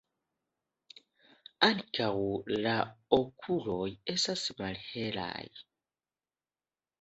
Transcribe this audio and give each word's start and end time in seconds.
Ankaŭ 1.67 2.07
la 2.67 2.73
okuloj 3.19 3.85
estas 4.15 4.47
malhelaj. 4.63 5.45